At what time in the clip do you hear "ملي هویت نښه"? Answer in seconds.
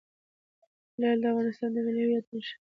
1.85-2.55